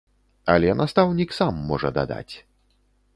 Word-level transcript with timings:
Але 0.53 0.71
настаўнік 0.79 1.35
сам 1.39 1.59
можа 1.73 1.91
дадаць. 1.99 2.35